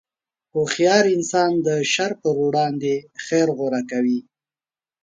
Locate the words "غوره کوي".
3.57-4.19